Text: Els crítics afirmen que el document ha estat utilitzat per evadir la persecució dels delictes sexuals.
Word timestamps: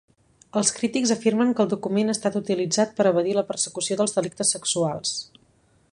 Els 0.59 0.69
crítics 0.77 1.11
afirmen 1.15 1.51
que 1.59 1.63
el 1.65 1.69
document 1.73 2.09
ha 2.09 2.15
estat 2.17 2.39
utilitzat 2.41 2.97
per 3.01 3.07
evadir 3.13 3.39
la 3.41 3.45
persecució 3.53 3.99
dels 4.01 4.19
delictes 4.19 4.57
sexuals. 4.59 5.17